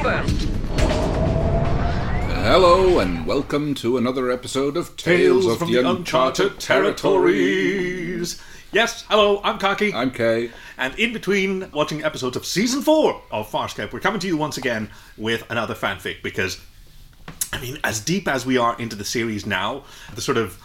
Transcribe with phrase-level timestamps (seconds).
[0.00, 0.48] Starburst!
[2.42, 8.40] Hello and welcome to another episode of Tales, of from the, the Uncharted, Uncharted Territories.
[8.72, 9.92] Yes, hello, I'm Kaki.
[9.92, 10.52] I'm Kay.
[10.78, 14.56] and in between watching episodes of season four of Farscape, we're coming to you once
[14.56, 16.58] again with another fanfic because,
[17.52, 20.58] I mean, as deep as we are into the series now, the sort of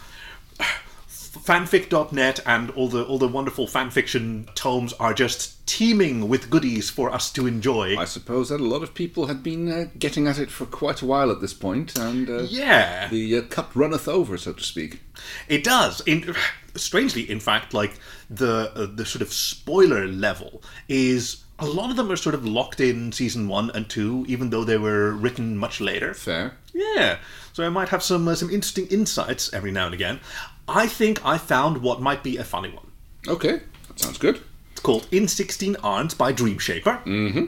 [1.44, 7.10] fanfic.net and all the all the wonderful fanfiction tomes are just teeming with goodies for
[7.10, 7.96] us to enjoy.
[7.96, 11.02] I suppose that a lot of people have been uh, getting at it for quite
[11.02, 14.62] a while at this point, and uh, yeah, the uh, cup runneth over, so to
[14.62, 15.00] speak.
[15.48, 16.00] It does.
[16.02, 16.34] In,
[16.74, 17.98] strangely, in fact, like
[18.30, 22.44] the uh, the sort of spoiler level is a lot of them are sort of
[22.44, 26.12] locked in season one and two, even though they were written much later.
[26.12, 26.56] Fair.
[26.74, 27.18] Yeah,
[27.52, 30.20] so I might have some uh, some interesting insights every now and again.
[30.68, 32.90] I think I found what might be a funny one.
[33.28, 34.40] Okay, that sounds good.
[34.72, 37.02] It's called In Sixteen Arms by Dreamshaper.
[37.04, 37.46] Mm-hmm.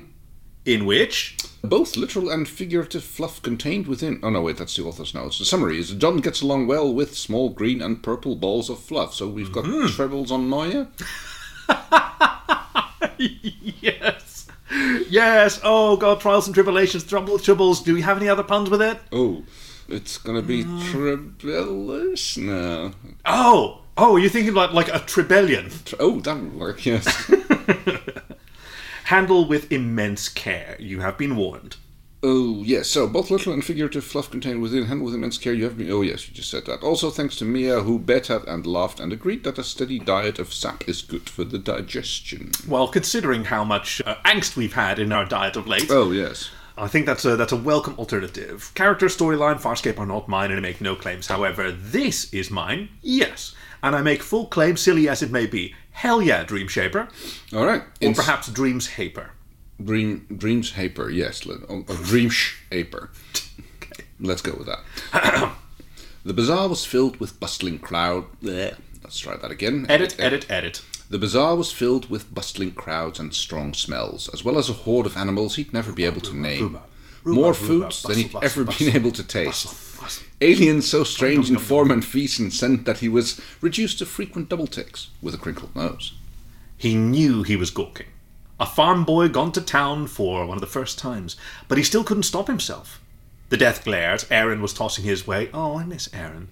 [0.65, 4.21] In which Both literal and figurative fluff contained within.
[4.23, 5.39] Oh no, wait, that's the author's notes.
[5.39, 9.15] The summary is John gets along well with small green and purple balls of fluff.
[9.15, 10.89] So we've got tribbles on Moya.
[13.19, 14.47] yes,
[15.09, 15.61] yes.
[15.65, 17.83] Oh god, trials and tribulations, trouble, troubles.
[17.83, 18.99] Do we have any other puns with it?
[19.11, 19.45] Oh,
[19.89, 22.93] it's gonna be trebellus now.
[23.25, 25.73] Oh, oh, you're thinking about like a trebellion.
[25.99, 26.85] Oh, that would work.
[26.87, 27.07] Yes.
[29.05, 30.77] Handle with immense care.
[30.79, 31.77] You have been warned.
[32.23, 32.89] Oh, yes.
[32.89, 35.53] So, both literal and figurative fluff contained within handle with immense care.
[35.53, 35.91] You have been.
[35.91, 36.83] Oh, yes, you just said that.
[36.83, 40.41] Also, thanks to Mia, who bet at and laughed and agreed that a steady diet
[40.41, 42.51] of sap is good for the digestion.
[42.67, 46.51] Well, considering how much uh, angst we've had in our diet of late, Oh, yes.
[46.79, 48.71] I think that's a that's a welcome alternative.
[48.75, 51.27] Character, storyline, Farscape are not mine, and I make no claims.
[51.27, 55.75] However, this is mine, yes, and I make full claim, silly as it may be.
[55.91, 57.09] Hell yeah, Dreamshaper,
[57.53, 57.83] All right.
[57.83, 59.33] or In perhaps Dreams Haper.
[59.83, 61.45] Dream, Dreams Haper, yes.
[61.47, 63.11] Let- oh, oh, Dreams Haper.
[64.21, 65.53] Let's go with that.
[66.25, 68.25] the bazaar was filled with bustling crowd.
[68.43, 69.87] Let's try that again.
[69.89, 70.83] Edit, edit, edit.
[71.11, 75.07] The bazaar was filled with bustling crowds and strong smells, as well as a horde
[75.07, 76.79] of animals he'd never be able to name.
[77.25, 79.75] More foods than he'd ever been able to taste.
[80.41, 84.49] Aliens so strange in form and feast and scent that he was reduced to frequent
[84.49, 86.15] double takes with a crinkled nose.
[86.77, 88.07] He knew he was gawking.
[88.61, 91.37] A farm boy gone to town for one of the first times,
[91.69, 93.01] but he still couldn't stop himself.
[93.49, 96.49] The death glares Aeryn was tossing his way, oh, I miss Aeryn,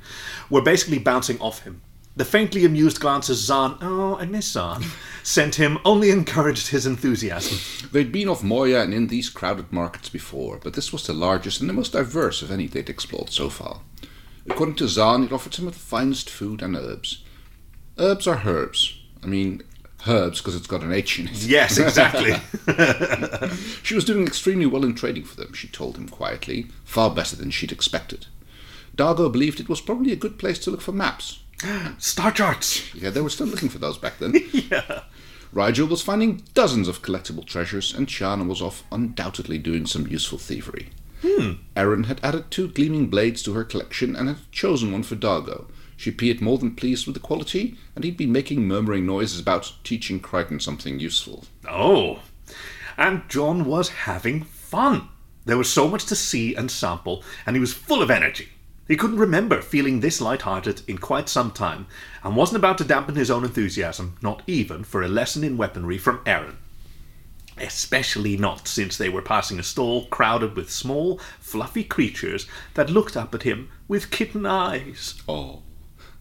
[0.48, 1.82] were basically bouncing off him.
[2.16, 4.86] The faintly amused glances Zhaan, oh, I miss Zhaan,
[5.22, 7.58] sent him only encouraged his enthusiasm.
[7.92, 11.60] They'd been off Moya and in these crowded markets before, but this was the largest
[11.60, 13.80] and the most diverse of any they'd explored so far.
[14.48, 17.22] According to Zhaan, it offered some of the finest food and herbs.
[17.98, 18.98] Herbs are herbs.
[19.22, 19.62] I mean,
[20.06, 21.42] herbs because it's got an H in it.
[21.42, 22.32] Yes, exactly.
[23.82, 27.36] She was doing extremely well in trading for them, she told him quietly, far better
[27.36, 28.26] than she'd expected.
[28.96, 31.40] Dargo believed it was probably a good place to look for maps.
[31.98, 32.94] Star charts.
[32.94, 34.34] Yeah, they were still looking for those back then.
[34.52, 35.02] Yeah.
[35.54, 40.38] Rygel was finding dozens of collectible treasures, and Chiana was off undoubtedly doing some useful
[40.38, 40.90] thievery.
[41.22, 41.52] Hmm.
[41.74, 45.66] Aeryn had added two gleaming blades to her collection and had chosen one for Dargo.
[45.96, 49.72] She appeared more than pleased with the quality, and he'd been making murmuring noises about
[49.82, 51.44] teaching Crichton something useful.
[51.66, 52.20] Oh.
[52.98, 55.08] And John was having fun.
[55.46, 58.48] There was so much to see and sample, and he was full of energy.
[58.88, 61.86] He couldn't remember feeling this light-hearted in quite some time,
[62.22, 65.98] and wasn't about to dampen his own enthusiasm, not even for a lesson in weaponry
[65.98, 66.56] from Aeryn.
[67.58, 73.16] Especially not since they were passing a stall crowded with small, fluffy creatures that looked
[73.16, 75.20] up at him with kitten eyes.
[75.28, 75.62] Oh.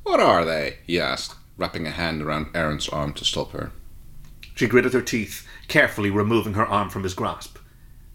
[0.04, 0.78] What are they?
[0.88, 3.72] he asked, wrapping a hand around Aeryn's arm to stop her.
[4.56, 7.58] She gritted her teeth, carefully removing her arm from his grasp.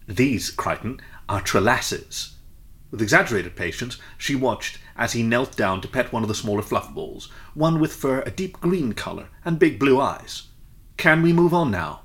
[0.07, 2.35] These, Crichton, are trelasses.
[2.91, 6.61] With exaggerated patience, she watched as he knelt down to pet one of the smaller
[6.61, 10.49] fluff balls, one with fur a deep green color and big blue eyes.
[10.97, 12.01] Can we move on now?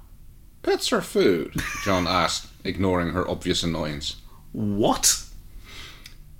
[0.62, 1.54] Pets are food?
[1.84, 4.16] John asked, ignoring her obvious annoyance.
[4.53, 5.24] What?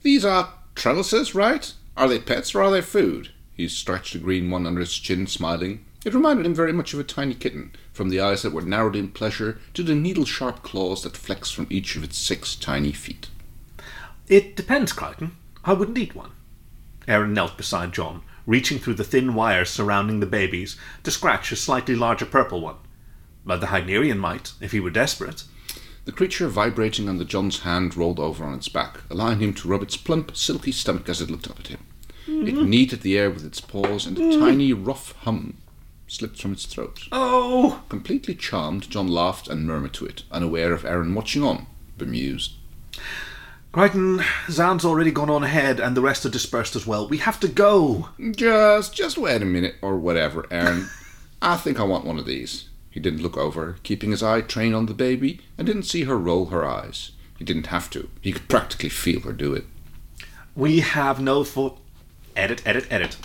[0.03, 1.73] These are trellises, right?
[1.97, 3.33] Are they pets or are they food?
[3.53, 5.85] He stretched the green one under his chin, smiling.
[6.05, 8.95] It reminded him very much of a tiny kitten, from the eyes that were narrowed
[8.95, 12.93] in pleasure to the needle sharp claws that flexed from each of its six tiny
[12.93, 13.29] feet.
[14.29, 15.37] It depends, Crichton.
[15.65, 16.33] I wouldn't eat one.
[17.07, 21.57] Aeryn knelt beside John, reaching through the thin wires surrounding the babies to scratch a
[21.57, 22.77] slightly larger purple one.
[23.45, 25.45] But the Hynerian might, if he were desperate.
[26.05, 29.83] The creature vibrating under John's hand rolled over on its back, allowing him to rub
[29.83, 31.85] its plump, silky stomach as it looked up at him.
[32.29, 32.69] It mm-hmm.
[32.69, 34.39] kneaded the air with its paws, and a mm.
[34.39, 35.59] tiny, rough hum
[36.09, 37.01] slipped from its throat.
[37.13, 37.83] Oh!
[37.89, 41.67] Completely charmed, John laughed and murmured to it, unaware of Aeryn watching on.
[41.99, 42.55] bemused.
[43.77, 47.07] Crichton, Zhaan's already gone on ahead and the rest are dispersed as well.
[47.07, 48.09] We have to go.
[48.31, 50.89] Just, just wait a minute or whatever, Aeryn.
[51.43, 52.71] I think I want one of these.
[52.89, 56.17] He didn't look over, keeping his eye trained on the baby, and didn't see her
[56.17, 57.11] roll her eyes.
[57.37, 58.09] He didn't have to.
[58.23, 59.67] He could practically feel her do it.
[60.55, 61.77] We have no for.
[62.35, 63.19] Edit, edit, edit.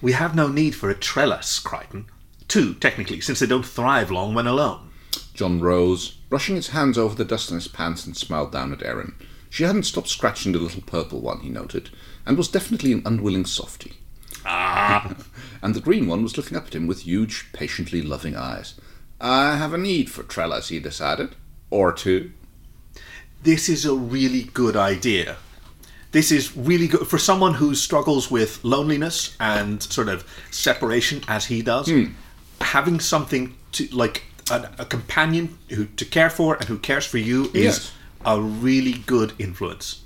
[0.00, 2.06] We have no need for a trellis, Crichton.
[2.46, 4.90] Two, technically, since they don't thrive long when alone.
[5.34, 8.78] John rose, brushing his hands over the dust in his pants, and smiled down at
[8.78, 9.14] Aeryn.
[9.50, 11.90] She hadn't stopped scratching the little purple one, he noted,
[12.26, 13.94] and was definitely an unwilling softy.
[14.44, 15.14] Ah!
[15.62, 18.74] and the green one was looking up at him with huge, patiently loving eyes.
[19.20, 21.34] I have a need for trellis, he decided.
[21.70, 22.32] Or two.
[23.42, 25.36] This is a really good idea.
[26.12, 31.46] This is really good for someone who struggles with loneliness and sort of separation as
[31.46, 31.90] he does.
[32.60, 37.18] Having something to like a, a companion who to care for and who cares for
[37.18, 37.92] you is Yes.
[38.24, 40.02] A really good influence.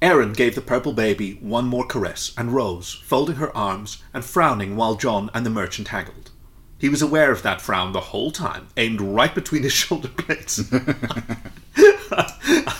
[0.00, 4.76] Aeryn gave the purple baby one more caress and rose, folding her arms and frowning
[4.76, 6.30] while John and the merchant haggled.
[6.78, 10.70] He was aware of that frown the whole time, aimed right between his shoulder blades.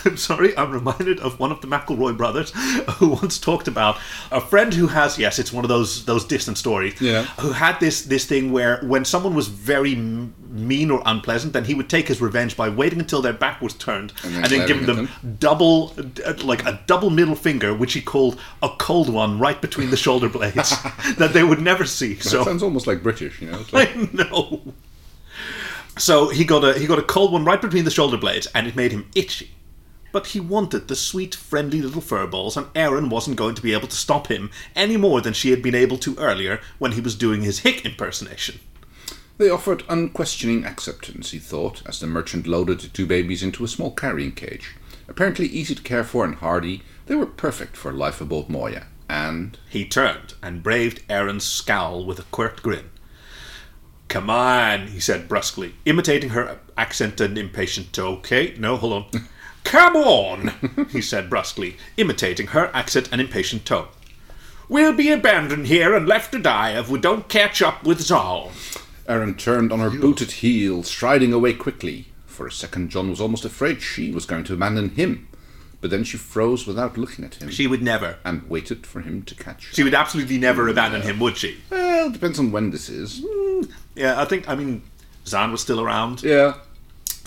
[0.05, 2.51] I'm sorry, I'm reminded of one of the McElroy brothers
[2.97, 3.97] who once talked about
[4.31, 6.99] a friend who has yes, it's one of those those distant stories.
[7.01, 7.23] Yeah.
[7.39, 11.65] Who had this this thing where when someone was very m- mean or unpleasant, then
[11.65, 14.59] he would take his revenge by waiting until their back was turned And and then
[14.59, 15.93] then, giving glaring them double
[16.43, 20.29] like a double middle finger, which he called a cold one right between the shoulder
[20.37, 20.71] blades
[21.17, 22.15] that they would never see.
[22.15, 23.63] That So sounds almost like British, you know?
[23.71, 24.73] Like, I know.
[25.97, 28.67] So he got a he got a cold one right between the shoulder blades, and
[28.67, 29.51] it made him itchy.
[30.11, 33.87] But he wanted the sweet, friendly little furballs, and Aeryn wasn't going to be able
[33.87, 37.15] to stop him any more than she had been able to earlier when he was
[37.15, 38.59] doing his hick impersonation.
[39.37, 43.69] They offered unquestioning acceptance, he thought, as the merchant loaded the two babies into a
[43.69, 44.75] small carrying cage.
[45.07, 48.87] Apparently easy to care for and hardy, they were perfect for life aboard Moya.
[49.09, 52.89] And He turned and braved Aeryn's scowl with a quirked grin.
[54.09, 58.17] Come on, he said brusquely, imitating her accent and impatient tone.
[58.17, 59.27] Okay, no, hold on.
[59.63, 63.87] Come on, he said brusquely, imitating her accent and impatient tone.
[64.67, 68.51] We'll be abandoned here and left to die if we don't catch up with Zal.
[69.07, 72.05] Aeryn turned on her booted heel, striding away quickly.
[72.27, 75.27] For a second, John was almost afraid she was going to abandon him.
[75.81, 78.17] But then she froze without looking at him She would never.
[78.25, 79.73] and waited for him to catch her.
[79.75, 81.57] She would absolutely never abandon him, would she?
[81.69, 83.23] Well, depends on when this is.
[83.25, 83.61] Hmm,
[83.95, 84.83] yeah, I think, I mean,
[85.25, 86.21] Zhaan was still around.
[86.21, 86.55] Yeah,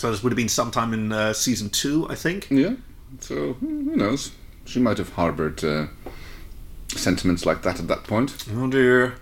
[0.03, 2.49] So this would have been sometime in uh, season two, I think.
[2.49, 2.73] yeah.
[3.21, 4.31] So, hmm, who knows?
[4.65, 5.87] She might have harbored uh,
[6.89, 8.35] sentiments like that at that point.
[8.53, 9.15] Oh dear.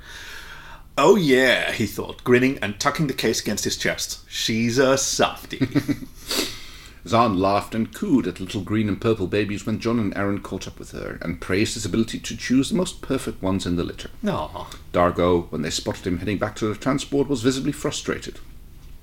[0.97, 4.27] Oh yeah, he thought, grinning and tucking the case against his chest.
[4.27, 5.59] She's a softie.
[7.05, 10.67] Zhaan laughed and cooed at little green and purple babies when John and Aeryn caught
[10.67, 13.83] up with her, and praised his ability to choose the most perfect ones in the
[13.83, 14.09] litter.
[14.27, 14.71] Aw.
[14.93, 18.39] Dargo, when they spotted him heading back to the transport, was visibly frustrated.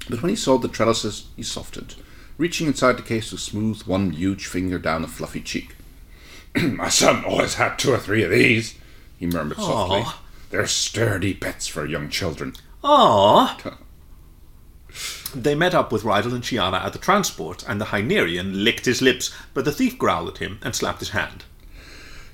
[0.09, 1.95] But when he saw the trellises, he softened,
[2.37, 5.75] reaching inside the case to smooth one huge finger down a fluffy cheek.
[6.63, 8.75] My son always had two or three of these,
[9.19, 10.01] he murmured softly.
[10.01, 10.23] Aw.
[10.51, 12.55] They're sturdy pets for young children.
[12.83, 13.77] Aw.
[15.35, 19.03] They met up with Rydal and Chiana at the transport, and the Hynerian licked his
[19.03, 21.45] lips, but the thief growled at him and slapped his hand.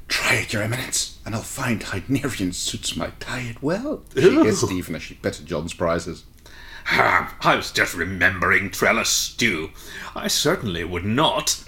[0.07, 4.05] Try it, Your Eminence, and I'll find Hynerian suits my diet well.
[4.15, 6.25] She hissed even as she petted John's prizes.
[6.87, 7.35] Ha!
[7.41, 9.71] I was just remembering trellis stew.
[10.15, 11.65] I certainly would not.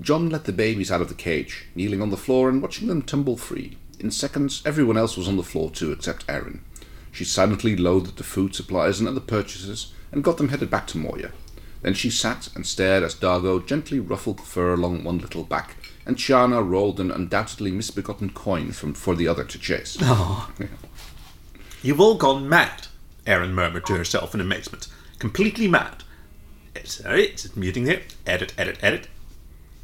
[0.00, 3.02] John let the babies out of the cage, kneeling on the floor and watching them
[3.02, 3.76] tumble free.
[3.98, 6.60] In seconds, everyone else was on the floor too, except Aeryn.
[7.10, 10.98] She silently loaded the food supplies and other purchases and got them headed back to
[10.98, 11.32] Moya.
[11.82, 15.76] Then she sat and stared as Dargo gently ruffled the fur along one little back,
[16.04, 19.96] and Chiana rolled an undoubtedly misbegotten coin from for the other to chase.
[20.00, 20.50] Oh,
[21.82, 22.87] You've all gone mad,
[23.28, 24.88] Aeryn murmured to herself in amazement.
[25.18, 26.02] Completely mad.
[26.84, 28.00] Sorry, it's muting there.
[28.26, 29.08] Edit, edit, edit.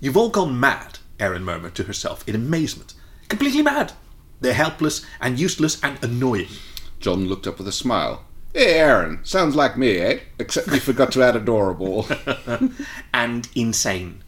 [0.01, 2.95] You've all gone mad, Aeryn murmured to herself in amazement.
[3.29, 3.93] Completely mad.
[4.41, 6.49] They're helpless and useless and annoying.
[7.01, 8.25] John looked up with a smile.
[8.55, 10.21] Hey, Aeryn, sounds like me, eh?
[10.39, 12.09] Except we forgot to add adorable.
[13.13, 14.23] And insane.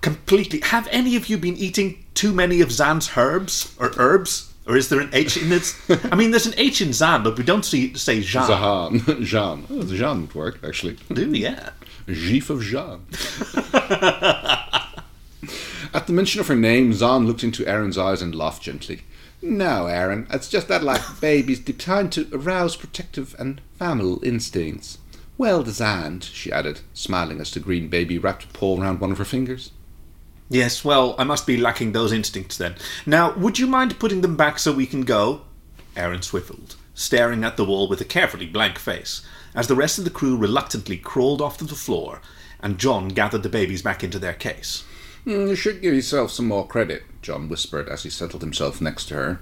[0.00, 0.60] Completely.
[0.60, 4.53] Have any of you been eating too many of Zhaan's herbs or herbs?
[4.66, 5.76] Or is there an H in it?
[6.10, 8.44] I mean, there's an H in Zhaan, but we don't see, say Jean.
[8.44, 9.22] Zahan.
[9.22, 9.66] Jean.
[9.70, 10.96] Oh, Jean would work, actually.
[11.12, 11.30] Do?
[11.30, 11.70] Yeah.
[12.06, 13.04] Gif of Jean.
[15.94, 19.02] At the mention of her name, Zhaan looked into Aeryn's eyes and laughed gently.
[19.42, 24.98] No, Aeryn, it's just that like babies designed to arouse protective and familial instincts.
[25.36, 29.18] Well designed, she added, smiling as the green baby wrapped a paw around one of
[29.18, 29.70] her fingers.
[30.48, 32.76] Yes, well, I must be lacking those instincts then.
[33.06, 35.42] Now, would you mind putting them back so we can go?
[35.96, 39.22] Aeryn swiveled, staring at the wall with a carefully blank face,
[39.54, 42.20] as the rest of the crew reluctantly crawled off to the floor,
[42.60, 44.84] and John gathered the babies back into their case.
[45.26, 49.06] Mm, you should give yourself some more credit, John whispered as he settled himself next
[49.06, 49.40] to her,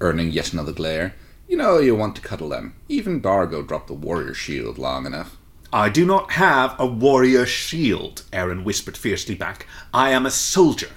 [0.00, 1.14] earning yet another glare.
[1.48, 2.74] You know you want to cuddle them.
[2.88, 5.36] Even Dargo dropped the warrior shield long enough.
[5.74, 9.66] I do not have a warrior shield, Aeryn whispered fiercely back.
[9.92, 10.90] I am a soldier.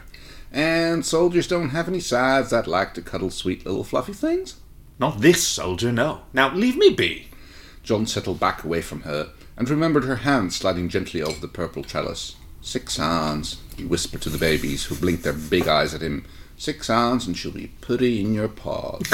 [0.51, 4.57] And soldiers don't have any sides that like to cuddle sweet little fluffy things?
[4.99, 6.21] Not this soldier, no.
[6.31, 7.29] Now leave me be.
[7.81, 11.83] John settled back away from her and remembered her hand sliding gently over the purple
[11.83, 12.35] trellis.
[12.61, 16.23] Six hands, he whispered to the babies, who blinked their big eyes at him.
[16.55, 19.11] Six hands, and she'll be putty in your paws.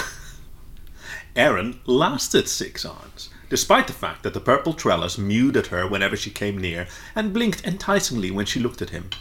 [1.38, 6.18] Aeryn lasted six arms despite the fact that the purple trellis mewed at her whenever
[6.18, 9.12] she came near and blinked enticingly when she looked at him.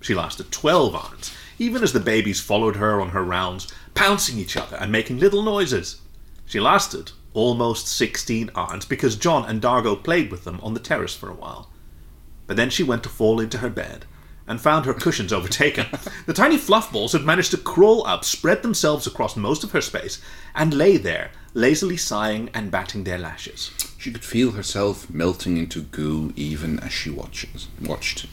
[0.00, 4.56] She lasted twelve arms, even as the babies followed her on her rounds, pouncing each
[4.56, 6.00] other and making little noises.
[6.46, 11.14] She lasted almost sixteen arms because John and Dargo played with them on the terrace
[11.14, 11.70] for a while.
[12.48, 14.04] But then she went to fall into her bed
[14.48, 15.86] and found her cushions overtaken.
[16.26, 19.80] the tiny fluff balls had managed to crawl up, spread themselves across most of her
[19.80, 20.20] space,
[20.56, 23.70] and lay there, lazily sighing and batting their lashes.
[23.96, 28.26] She could feel herself melting into goo even as she watches, watched.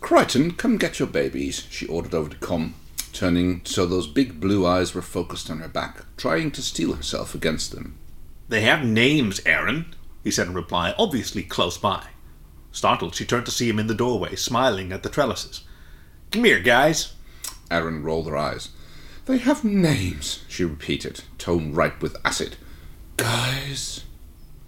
[0.00, 2.74] Crichton, come get your babies, she ordered over to come,
[3.12, 7.36] turning so those big blue eyes were focused on her back, trying to steel herself
[7.36, 7.96] against them.
[8.48, 12.08] They have names, Aeryn, he said in reply, obviously close by.
[12.72, 15.62] Startled, she turned to see him in the doorway, smiling at the trellises.
[16.32, 17.14] Come here, guys.
[17.70, 18.70] Aeryn rolled her eyes.
[19.26, 22.56] They have names, she repeated, tone ripe with acid.
[23.16, 24.04] Guys.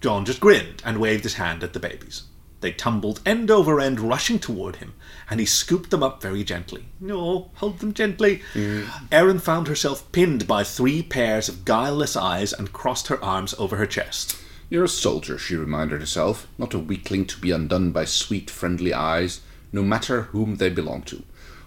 [0.01, 2.23] John just grinned and waved his hand at the babies.
[2.61, 4.95] They tumbled end over end, rushing toward him,
[5.29, 6.85] and he scooped them up very gently.
[6.99, 8.41] No, hold them gently.
[8.53, 8.85] Mm.
[9.11, 13.75] Aeryn found herself pinned by three pairs of guileless eyes and crossed her arms over
[13.75, 14.37] her chest.
[14.71, 18.93] You're a soldier, she reminded herself, not a weakling to be undone by sweet, friendly
[18.93, 21.23] eyes, no matter whom they belong to.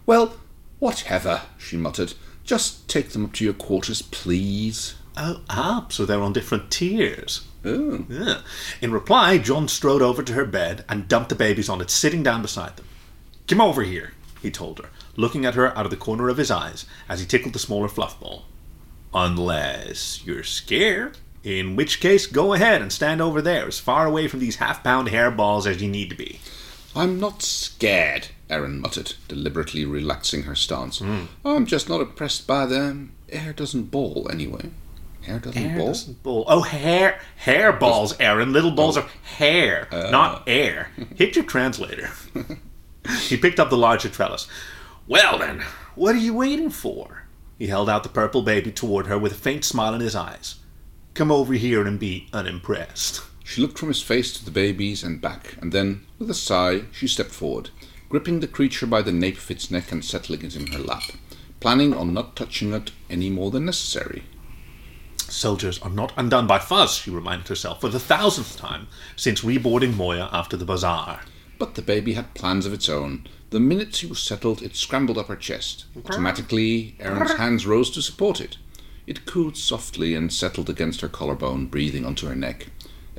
[0.06, 0.36] Well,
[0.80, 2.14] whatever, she muttered.
[2.44, 4.94] Just take them up to your quarters, please.
[5.16, 7.46] Oh, ah, so they're on different tiers.
[7.64, 8.04] Oh.
[8.08, 8.40] Yeah.
[8.80, 12.22] In reply, John strode over to her bed and dumped the babies on it, sitting
[12.22, 12.86] down beside them.
[13.46, 16.50] Come over here, he told her, looking at her out of the corner of his
[16.50, 18.44] eyes as he tickled the smaller fluff ball.
[19.12, 21.18] Unless you're scared.
[21.42, 24.84] In which case, go ahead and stand over there, as far away from these half
[24.84, 26.38] pound hairballs as you need to be.
[26.94, 30.98] I'm not scared, Aeryn muttered, deliberately relaxing her stance.
[30.98, 31.28] Mm.
[31.44, 33.12] I'm just not impressed by them.
[33.32, 34.70] Hair doesn't ball, anyway.
[35.22, 35.86] Hair doesn't hair ball?
[35.88, 36.44] Doesn't ball.
[36.48, 38.52] Oh, hair, hair balls, Aeryn.
[38.52, 39.02] Little balls oh.
[39.02, 40.10] of hair, uh.
[40.10, 40.90] not air.
[41.14, 42.10] Hit your translator.
[43.28, 44.48] he picked up the larger trellis.
[45.06, 45.62] Well then,
[45.94, 47.24] what are you waiting for?
[47.58, 50.56] He held out the purple baby toward her with a faint smile in his eyes.
[51.14, 53.22] Come over here and be unimpressed.
[53.50, 56.82] She looked from his face to the baby's and back, and then, with a sigh,
[56.92, 57.70] she stepped forward,
[58.08, 61.02] gripping the creature by the nape of its neck and settling it in her lap,
[61.58, 64.22] planning on not touching it any more than necessary.
[65.16, 69.96] Soldiers are not undone by fuzz, she reminded herself for the thousandth time since reboarding
[69.96, 71.22] Moya after the bazaar.
[71.58, 73.26] But the baby had plans of its own.
[73.50, 75.86] The minute she was settled, it scrambled up her chest.
[75.96, 78.58] Automatically, Aeryn's hands rose to support it.
[79.08, 82.68] It cooed softly and settled against her collarbone, breathing onto her neck.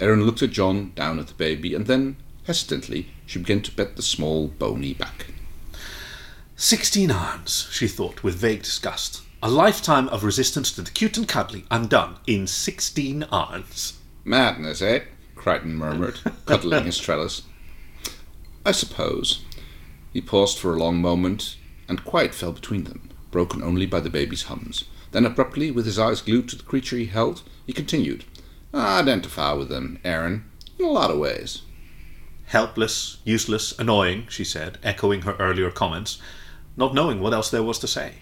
[0.01, 3.95] Aeryn looked at John, down at the baby, and then, hesitantly, she began to pet
[3.95, 5.27] the small, bony back.
[6.55, 9.21] Sixteen arms, she thought with vague disgust.
[9.43, 13.99] A lifetime of resistance to the cute and cuddly undone in sixteen arms.
[14.25, 15.01] Madness, eh?
[15.35, 17.43] Crichton murmured, cuddling his trellis.
[18.65, 19.45] I suppose.
[20.13, 24.09] He paused for a long moment, and quiet fell between them, broken only by the
[24.09, 24.85] baby's hums.
[25.11, 28.25] Then abruptly, with his eyes glued to the creature he held, he continued,
[28.73, 30.43] I identify with them, Aeryn,
[30.79, 31.63] in a lot of ways.
[32.45, 36.21] Helpless, useless, annoying, she said, echoing her earlier comments,
[36.77, 38.15] not knowing what else there was to say.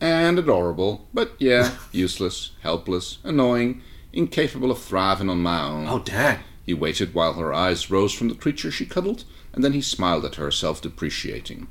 [0.00, 5.88] And adorable, but yeah, useless, helpless, annoying, incapable of thriving on my own.
[5.88, 6.40] Oh, Dad.
[6.64, 9.24] He waited while her eyes rose from the creature she cuddled,
[9.54, 11.66] and then he smiled at her, self depreciating.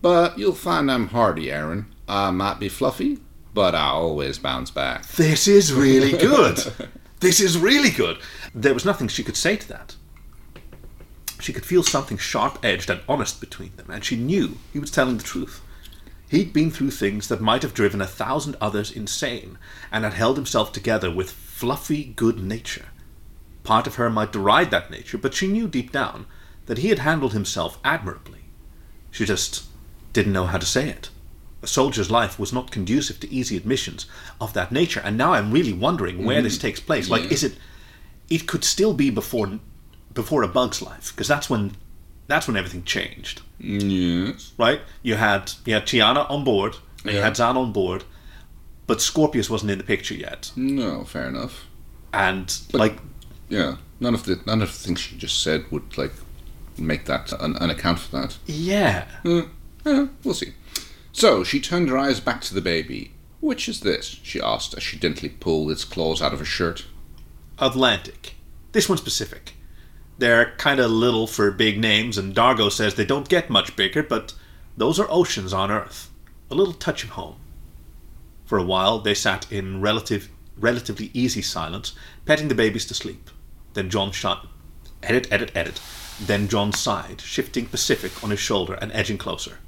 [0.00, 1.86] But you'll find I'm hardy, Aeryn.
[2.08, 3.18] I might be fluffy,
[3.52, 5.06] but I always bounce back.
[5.08, 6.58] This is really good.
[7.20, 8.18] this is really good.
[8.54, 9.96] There was nothing she could say to that.
[11.38, 14.90] She could feel something sharp edged and honest between them, and she knew he was
[14.90, 15.62] telling the truth.
[16.28, 19.58] He'd been through things that might have driven a thousand others insane,
[19.90, 22.86] and had held himself together with fluffy good nature.
[23.64, 26.26] Part of her might deride that nature, but she knew deep down
[26.66, 28.44] that he had handled himself admirably.
[29.10, 29.64] She just
[30.12, 31.10] didn't know how to say it.
[31.62, 34.06] A soldier's life was not conducive to easy admissions
[34.40, 37.10] of that nature, and now I'm really wondering where this takes place.
[37.10, 37.30] Like, Yeah.
[37.30, 37.56] is it?
[38.30, 39.58] It could still be before,
[40.14, 41.72] before a bug's life, because that's when,
[42.28, 44.52] that's when everything changed Yes.
[44.56, 44.80] right?
[45.02, 48.04] You had you had Chiana on board, and you had Zhaan on board,
[48.86, 50.52] but Scorpius wasn't in the picture yet.
[50.56, 51.66] No, fair enough.
[52.12, 52.98] And like,
[53.50, 53.76] Yeah.
[54.02, 56.12] None of the none of the things she just said would like
[56.78, 58.38] make that an, an account for that.
[58.46, 59.42] yeah, Uh,
[59.84, 60.54] uh, we'll see.
[61.12, 63.12] So she turned her eyes back to the baby.
[63.40, 64.20] Which is this?
[64.22, 66.86] she asked as she gently pulled its claws out of her shirt.
[67.58, 68.34] Atlantic.
[68.72, 69.54] This one's Pacific.
[70.18, 74.02] They're kind of little for big names, and Dargo says they don't get much bigger,
[74.02, 74.34] but
[74.76, 76.10] those are oceans on Earth.
[76.50, 77.36] A little touch of home.
[78.44, 81.94] For a while, they sat in relative, relatively easy silence,
[82.26, 83.30] petting the babies to sleep.
[83.72, 84.46] Then John shot.
[85.02, 85.80] Edit, edit, edit.
[86.20, 89.58] Then John sighed, shifting Pacific on his shoulder and edging closer.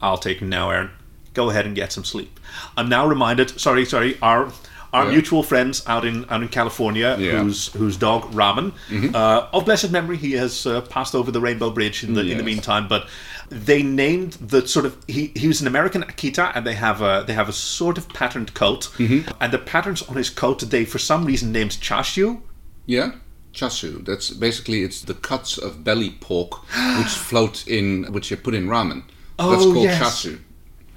[0.00, 0.90] I'll take him now, Aeryn.
[1.34, 2.40] Go ahead and get some sleep.
[2.76, 3.60] I'm now reminded.
[3.60, 4.18] Sorry, sorry.
[4.22, 4.52] Our
[4.92, 5.10] our Yeah.
[5.12, 7.42] mutual friends out in out in California, Yeah.
[7.42, 8.72] whose whose dog Ramen,
[9.14, 12.38] uh, of blessed memory, he has uh, passed over the Rainbow Bridge in the in
[12.38, 12.88] the meantime.
[12.88, 13.06] But
[13.50, 17.24] they named the sort of he, he was an American Akita, and they have a
[17.26, 20.98] they have a sort of patterned coat, and the patterns on his coat they for
[20.98, 22.40] some reason named Chashu.
[22.86, 23.12] Yeah?
[23.54, 24.04] Chasu.
[24.04, 26.60] That's basically it's the cuts of belly pork
[26.98, 29.02] which float in which you put in ramen.
[29.38, 30.00] That's Oh, called yes.
[30.24, 30.38] chasu.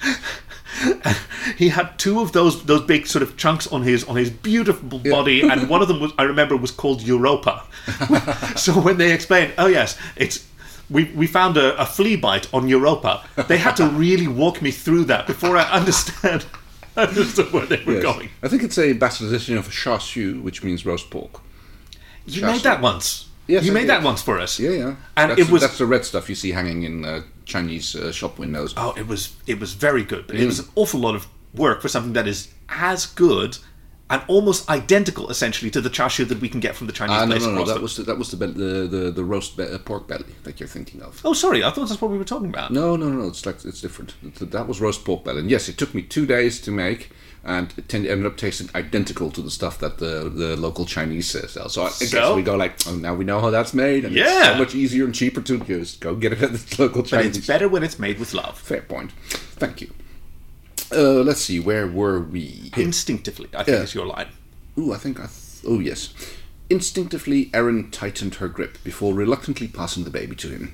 [1.57, 4.99] he had two of those those big sort of chunks on his on his beautiful
[4.99, 7.63] body, and one of them was I remember was called Europa.
[8.55, 10.47] so when they explained, oh yes, it's
[10.89, 13.23] we we found a, a flea bite on Europa.
[13.47, 16.45] They had to really walk me through that before I understand
[16.97, 18.03] understood where they were Yes.
[18.03, 18.29] going.
[18.41, 21.41] I think it's a bastardization of chasu, which means roast pork.
[22.25, 22.45] You Chashu.
[22.53, 23.27] made that once.
[23.47, 23.89] Yes, you I made did.
[23.89, 24.59] that once for us.
[24.59, 24.95] Yeah, yeah.
[25.17, 27.21] And that's, it was that's the red stuff you see hanging in uh,
[27.51, 28.73] Chinese uh, shop windows.
[28.77, 30.41] Oh, it was it was very good, but Mm.
[30.43, 33.57] it was an awful lot of work for something that is as good
[34.11, 37.25] and almost identical, essentially, to the chashu that we can get from the Chinese Ah,
[37.25, 37.61] no, place no, no.
[37.61, 40.25] across That was the, that was the the the, the roast be- uh, pork belly
[40.43, 41.19] that you're thinking of.
[41.25, 42.71] Oh, sorry, I thought that's what we were talking about.
[42.71, 43.27] No, no, no.
[43.27, 44.13] It's like it's different.
[44.51, 45.39] That was roast pork belly.
[45.39, 47.09] And yes, it took me two days to make,
[47.43, 51.33] and it tend- ended up tasting identical to the stuff that the the local Chinese
[51.35, 51.69] uh, sell.
[51.69, 52.35] So I guess So?
[52.35, 54.25] we go like, oh, now we know how that's made, and Yeah.
[54.39, 57.27] it's so much easier and cheaper to just go get it at the local Chinese.
[57.31, 58.59] But it's better when it's made with love.
[58.59, 59.11] Fair point.
[59.57, 59.91] Thank you.
[60.93, 61.59] Uh, let's see.
[61.59, 62.71] Where were we?
[62.75, 63.83] Instinctively, I think Yeah.
[63.83, 64.27] is your line.
[64.77, 65.23] Ooh, I think I.
[65.27, 66.13] Th- oh yes.
[66.69, 70.73] Instinctively, Aeryn tightened her grip before reluctantly passing the baby to him.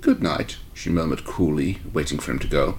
[0.00, 2.78] Good night, she murmured coolly, waiting for him to go.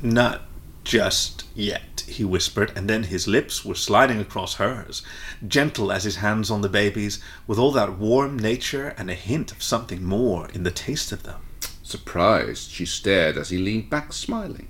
[0.00, 0.42] Not
[0.84, 5.02] just yet, he whispered, and then his lips were sliding across hers,
[5.46, 9.52] gentle as his hands on the baby's, with all that warm nature and a hint
[9.52, 11.40] of something more in the taste of them.
[11.82, 14.68] Surprised, she stared as he leaned back, smiling.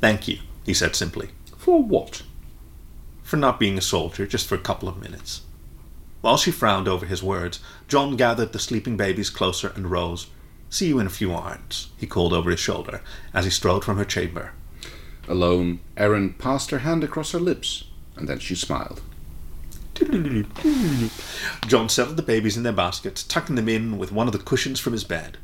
[0.00, 1.30] Thank you, he said simply.
[1.56, 2.22] For what?
[3.28, 5.42] for not being a soldier just for a couple of minutes.
[6.22, 10.28] While she frowned over his words, John gathered the sleeping babies closer and rose.
[10.70, 13.02] See you in a few hours, he called over his shoulder
[13.34, 14.52] as he strode from her chamber.
[15.28, 17.84] Alone, Aeryn passed her hand across her lips,
[18.16, 19.02] and then she smiled.
[21.66, 24.80] John settled the babies in their baskets, tucking them in with one of the cushions
[24.80, 25.36] from his bed.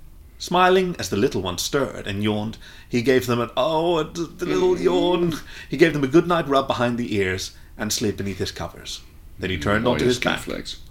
[0.44, 4.44] Smiling as the little one stirred and yawned, he gave them an oh, a- the
[4.44, 5.32] little yawn.
[5.70, 9.00] He gave them a good night rub behind the ears and slid beneath his covers.
[9.38, 10.42] Then he turned Oh, onto his back.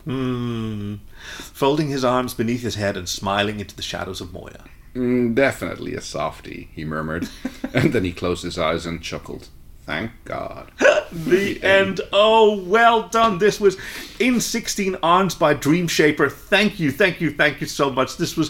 [0.06, 0.96] Hmm.
[1.28, 4.64] Folding his arms beneath his head and smiling into the shadows of Moya.
[4.96, 7.30] Mm, definitely a softie, he murmured,
[7.76, 9.50] and then he closed his eyes and chuckled.
[9.86, 10.72] Thank God.
[11.14, 12.02] The end.
[12.12, 13.38] Oh, well done.
[13.38, 13.78] This was
[14.20, 16.28] in 16 Arms by Dream Shaper.
[16.28, 18.18] Thank you, thank you, thank you so much.
[18.18, 18.50] This was.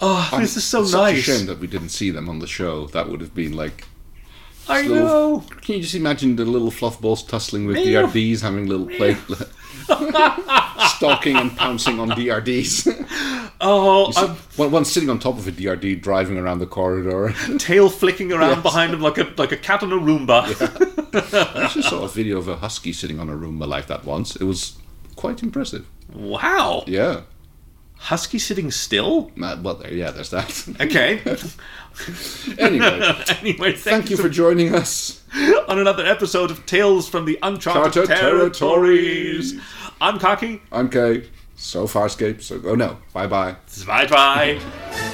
[0.00, 1.24] Oh, this is so It's nice.
[1.24, 2.86] Such a shame that we didn't see them on the show.
[2.88, 3.84] That would have been like.
[4.68, 5.44] I little- know.
[5.62, 8.06] Can you just imagine the little fluff balls tussling with Meow.
[8.06, 9.16] DRDs, having little play,
[10.96, 13.04] stalking and pouncing on DRDs?
[13.60, 17.34] Oh, See, I'm one, one sitting on top of a DRD, driving around the corridor.
[17.58, 18.62] tail flicking around Yes.
[18.62, 20.44] behind him like a like a cat on a Roomba.
[21.56, 24.36] I actually saw a video of a husky sitting on a Roomba like that once.
[24.36, 24.76] It was
[25.16, 25.84] quite impressive.
[26.14, 26.84] Wow.
[26.86, 27.22] Yeah.
[27.98, 29.30] Husky sitting still?
[29.42, 30.64] Uh, well, there, yeah, there's that.
[30.80, 31.20] Okay.
[32.58, 33.00] anyway,
[33.40, 35.22] anyway, thank, thank you for joining us.
[35.68, 39.52] on another episode of Tales from the Uncharted Charted Territories.
[39.52, 39.60] Territories.
[40.00, 40.62] I'm Cocky.
[40.70, 41.28] I'm Kay.
[41.56, 42.40] So Farscape.
[42.40, 42.98] So, oh no.
[43.12, 43.56] Bye bye.
[43.86, 45.04] Bye bye.